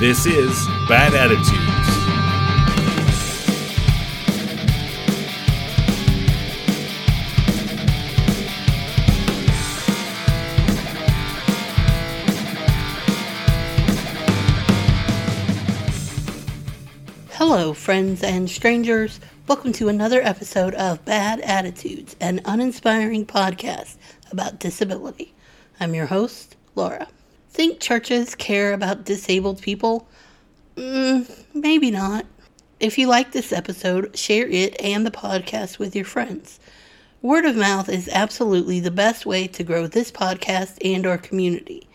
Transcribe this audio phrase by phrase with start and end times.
[0.00, 1.54] This is Bad Attitudes.
[17.34, 19.20] Hello, friends and strangers.
[19.46, 23.96] Welcome to another episode of Bad Attitudes, an uninspiring podcast
[24.32, 25.34] about disability.
[25.78, 27.06] I'm your host, Laura.
[27.54, 30.08] Think churches care about disabled people?
[30.74, 32.26] Mm, maybe not.
[32.80, 36.58] If you like this episode, share it and the podcast with your friends.
[37.22, 41.86] Word of mouth is absolutely the best way to grow this podcast and our community.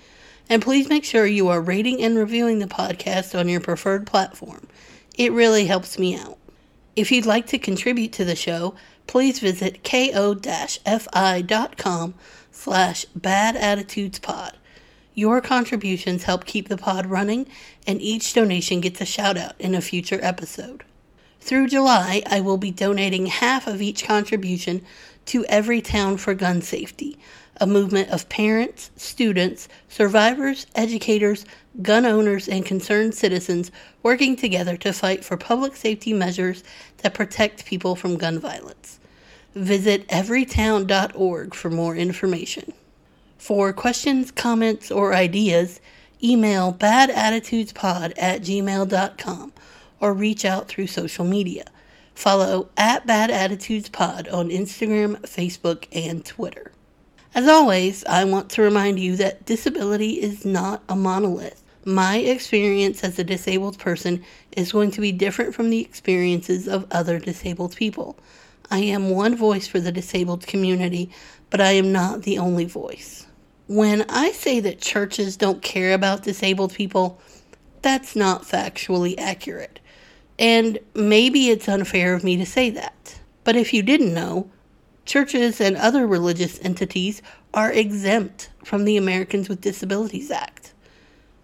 [0.47, 4.65] And please make sure you are rating and reviewing the podcast on your preferred platform.
[5.17, 6.37] It really helps me out.
[6.95, 8.75] If you'd like to contribute to the show,
[9.07, 10.13] please visit ko-fi.com
[12.49, 14.53] slash badattitudespod.
[15.19, 17.45] Your contributions help keep the pod running,
[17.85, 20.85] and each donation gets a shout out in a future episode.
[21.41, 24.81] Through July, I will be donating half of each contribution
[25.25, 27.19] to Everytown for Gun Safety,
[27.59, 31.43] a movement of parents, students, survivors, educators,
[31.81, 36.63] gun owners, and concerned citizens working together to fight for public safety measures
[36.99, 39.01] that protect people from gun violence.
[39.53, 42.71] Visit everytown.org for more information.
[43.39, 45.79] For questions, comments, or ideas,
[46.21, 49.53] email badattitudespod at gmail.com
[50.01, 51.63] or reach out through social media.
[52.13, 56.73] Follow at Bad Attitudes Pod on Instagram, Facebook, and Twitter.
[57.33, 61.63] As always, I want to remind you that disability is not a monolith.
[61.85, 66.85] My experience as a disabled person is going to be different from the experiences of
[66.91, 68.17] other disabled people.
[68.69, 71.09] I am one voice for the disabled community,
[71.49, 73.27] but I am not the only voice.
[73.69, 77.21] When I say that churches don't care about disabled people,
[77.83, 79.79] that's not factually accurate.
[80.39, 83.19] And maybe it's unfair of me to say that.
[83.43, 84.49] But if you didn't know,
[85.05, 87.21] churches and other religious entities
[87.53, 90.73] are exempt from the Americans with Disabilities Act.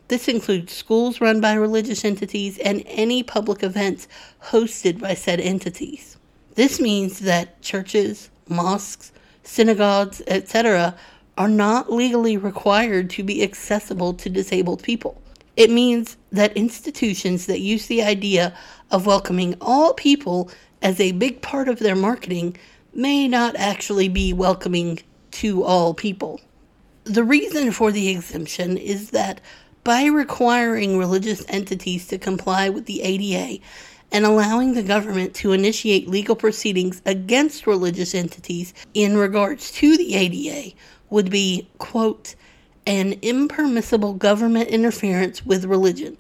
[0.08, 4.08] This includes schools run by religious entities and any public events
[4.46, 6.18] hosted by said entities.
[6.56, 9.12] This means that churches, mosques,
[9.44, 10.96] synagogues, etc.,
[11.38, 15.22] are not legally required to be accessible to disabled people.
[15.58, 18.58] It means that institutions that use the idea
[18.92, 20.50] of welcoming all people
[20.82, 22.58] as a big part of their marketing
[22.94, 25.00] may not actually be welcoming
[25.32, 26.40] to all people.
[27.04, 29.42] The reason for the exemption is that
[29.84, 33.62] by requiring religious entities to comply with the ADA
[34.12, 40.16] and allowing the government to initiate legal proceedings against religious entities in regards to the
[40.16, 40.76] ADA
[41.10, 42.36] would be, quote,
[42.86, 46.18] an impermissible government interference with religion.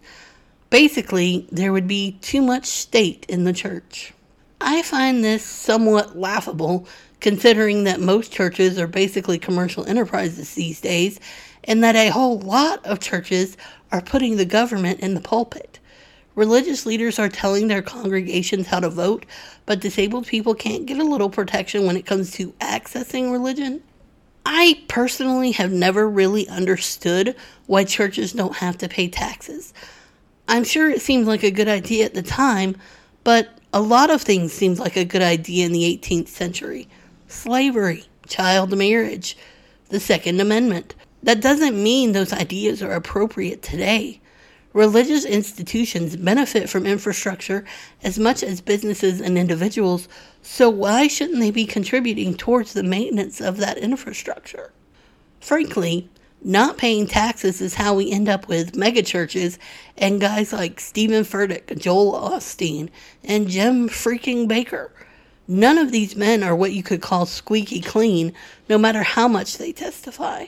[0.69, 4.13] Basically, there would be too much state in the church.
[4.59, 6.87] I find this somewhat laughable
[7.19, 11.19] considering that most churches are basically commercial enterprises these days
[11.63, 13.57] and that a whole lot of churches
[13.91, 15.79] are putting the government in the pulpit.
[16.35, 19.25] Religious leaders are telling their congregations how to vote,
[19.65, 23.81] but disabled people can't get a little protection when it comes to accessing religion.
[24.45, 27.35] I personally have never really understood
[27.65, 29.73] why churches don't have to pay taxes.
[30.47, 32.75] I'm sure it seemed like a good idea at the time,
[33.23, 36.87] but a lot of things seemed like a good idea in the 18th century
[37.27, 39.35] slavery, child marriage,
[39.89, 40.93] the Second Amendment.
[41.23, 44.21] That doesn't mean those ideas are appropriate today.
[44.75, 47.63] Religious institutions benefit from infrastructure
[48.03, 50.09] as much as businesses and individuals,
[50.41, 54.73] so why shouldn't they be contributing towards the maintenance of that infrastructure?
[55.39, 56.09] Frankly,
[56.43, 59.57] not paying taxes is how we end up with megachurches
[59.97, 62.89] and guys like Stephen Furtick, Joel Osteen,
[63.23, 64.89] and Jim freaking Bakker.
[65.47, 68.33] None of these men are what you could call squeaky clean,
[68.67, 70.47] no matter how much they testify.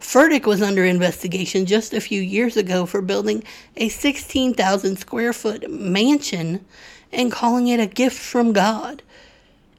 [0.00, 3.42] Furtick was under investigation just a few years ago for building
[3.76, 6.64] a 16,000 square foot mansion
[7.12, 9.02] and calling it a gift from God.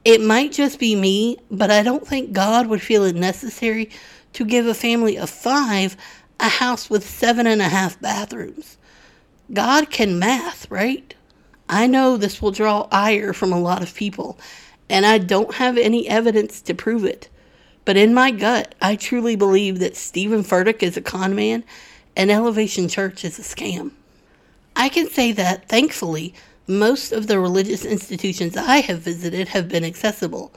[0.04, 3.90] It might just be me, but I don't think God would feel it necessary
[4.34, 5.96] to give a family of five
[6.40, 8.78] a house with seven and a half bathrooms.
[9.52, 11.14] God can math, right?
[11.68, 14.40] I know this will draw ire from a lot of people,
[14.90, 17.30] and I don't have any evidence to prove it.
[17.86, 21.64] But in my gut, I truly believe that Stephen Furtick is a con man
[22.16, 23.92] and Elevation Church is a scam.
[24.76, 26.34] I can say that, thankfully,
[26.68, 30.54] most of the religious institutions I have visited have been accessible.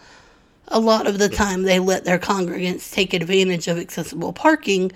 [0.68, 4.92] A lot of the time, they let their congregants take advantage of accessible parking,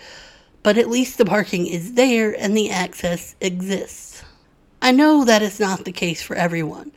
[0.62, 4.23] but at least the parking is there and the access exists.
[4.82, 6.93] I know that is not the case for everyone.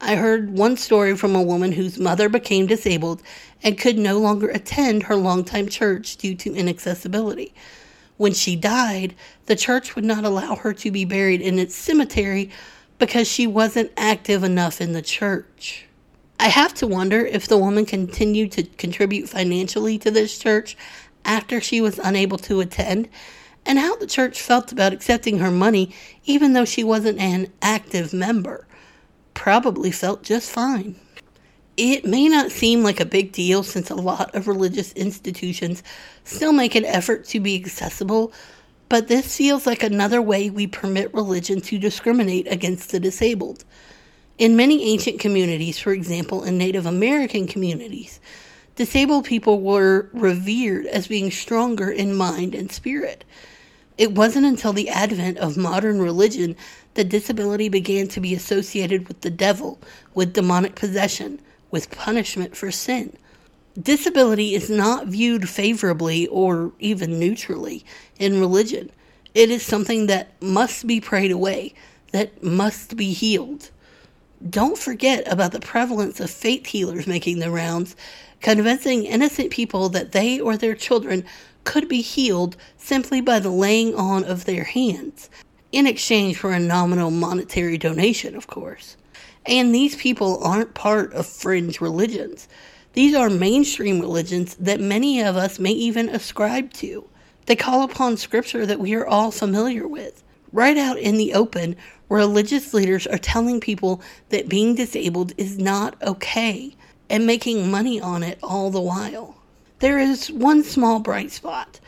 [0.00, 3.22] I heard one story from a woman whose mother became disabled
[3.62, 7.52] and could no longer attend her longtime church due to inaccessibility.
[8.16, 9.14] When she died,
[9.46, 12.50] the church would not allow her to be buried in its cemetery
[12.98, 15.86] because she wasn't active enough in the church.
[16.38, 20.76] I have to wonder if the woman continued to contribute financially to this church
[21.24, 23.08] after she was unable to attend
[23.66, 25.92] and how the church felt about accepting her money
[26.24, 28.67] even though she wasn't an active member.
[29.38, 30.96] Probably felt just fine.
[31.76, 35.84] It may not seem like a big deal since a lot of religious institutions
[36.24, 38.32] still make an effort to be accessible,
[38.88, 43.64] but this feels like another way we permit religion to discriminate against the disabled.
[44.38, 48.18] In many ancient communities, for example, in Native American communities,
[48.74, 53.24] disabled people were revered as being stronger in mind and spirit.
[53.98, 56.56] It wasn't until the advent of modern religion
[56.98, 59.78] that disability began to be associated with the devil,
[60.14, 61.40] with demonic possession,
[61.70, 63.16] with punishment for sin.
[63.80, 67.84] Disability is not viewed favorably or even neutrally
[68.18, 68.90] in religion.
[69.32, 71.72] It is something that must be prayed away,
[72.10, 73.70] that must be healed.
[74.50, 77.94] Don't forget about the prevalence of faith healers making the rounds,
[78.40, 81.24] convincing innocent people that they or their children
[81.62, 85.30] could be healed simply by the laying on of their hands,
[85.72, 88.96] in exchange for a nominal monetary donation, of course.
[89.46, 92.48] And these people aren't part of fringe religions.
[92.92, 97.08] These are mainstream religions that many of us may even ascribe to.
[97.46, 100.22] They call upon scripture that we are all familiar with.
[100.52, 101.76] Right out in the open,
[102.08, 106.74] religious leaders are telling people that being disabled is not okay
[107.10, 109.36] and making money on it all the while.
[109.78, 111.80] There is one small bright spot,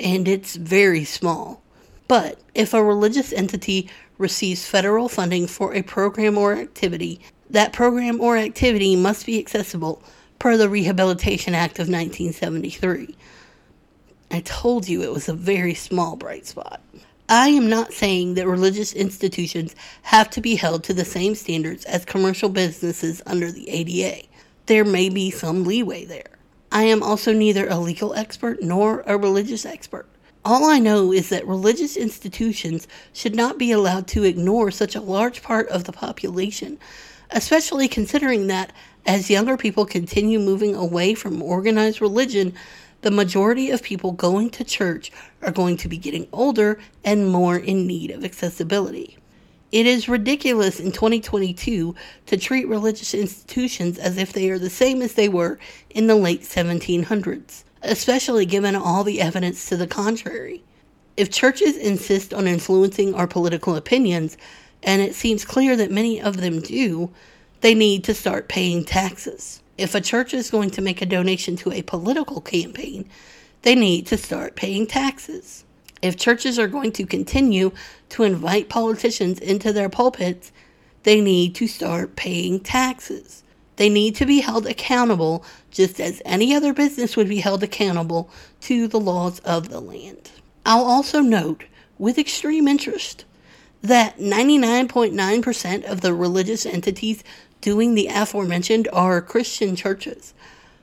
[0.00, 1.62] and it's very small.
[2.08, 7.20] But if a religious entity receives federal funding for a program or activity,
[7.50, 10.02] that program or activity must be accessible
[10.38, 13.14] per the Rehabilitation Act of 1973.
[14.30, 16.80] I told you it was a very small bright spot.
[17.28, 21.84] I am not saying that religious institutions have to be held to the same standards
[21.84, 24.26] as commercial businesses under the ADA.
[24.64, 26.38] There may be some leeway there.
[26.72, 30.07] I am also neither a legal expert nor a religious expert.
[30.44, 35.00] All I know is that religious institutions should not be allowed to ignore such a
[35.00, 36.78] large part of the population,
[37.30, 38.72] especially considering that
[39.04, 42.54] as younger people continue moving away from organized religion,
[43.02, 45.12] the majority of people going to church
[45.42, 49.16] are going to be getting older and more in need of accessibility.
[49.70, 51.94] It is ridiculous in 2022
[52.26, 55.58] to treat religious institutions as if they are the same as they were
[55.90, 60.62] in the late 1700s, especially given all the evidence to the contrary.
[61.16, 64.36] If churches insist on influencing our political opinions,
[64.82, 67.10] and it seems clear that many of them do,
[67.60, 69.62] they need to start paying taxes.
[69.76, 73.08] If a church is going to make a donation to a political campaign,
[73.62, 75.64] they need to start paying taxes.
[76.00, 77.72] If churches are going to continue
[78.10, 80.52] to invite politicians into their pulpits,
[81.02, 83.42] they need to start paying taxes.
[83.78, 88.28] They need to be held accountable just as any other business would be held accountable
[88.62, 90.32] to the laws of the land.
[90.66, 91.62] I'll also note,
[91.96, 93.24] with extreme interest,
[93.80, 97.22] that 99.9% of the religious entities
[97.60, 100.34] doing the aforementioned are Christian churches,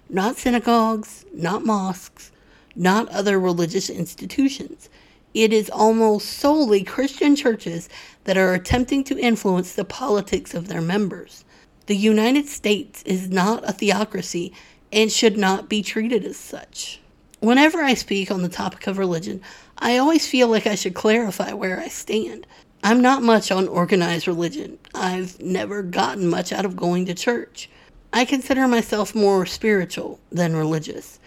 [0.10, 2.32] not synagogues, not mosques,
[2.78, 4.90] not other religious institutions.
[5.34, 7.90] It is almost solely Christian churches
[8.24, 11.44] that are attempting to influence the politics of their members.
[11.88, 14.54] The United States is not a theocracy
[14.92, 17.00] and should not be treated as such.
[17.40, 19.42] Whenever I speak on the topic of religion,
[19.78, 22.48] I always feel like I should clarify where I stand.
[22.84, 24.80] I'm not much on organized religion.
[24.94, 27.70] I've never gotten much out of going to church.
[28.14, 31.20] I consider myself more spiritual than religious.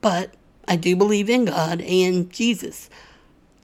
[0.00, 0.34] But
[0.68, 2.90] I do believe in God and Jesus,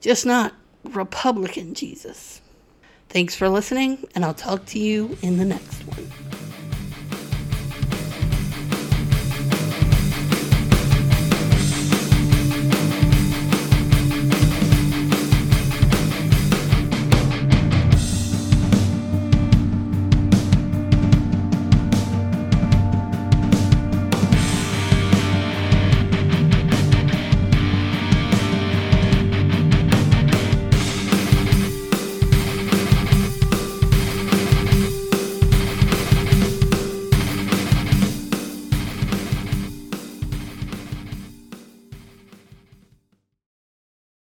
[0.01, 2.41] just not Republican Jesus.
[3.09, 6.32] Thanks for listening, and I'll talk to you in the next one.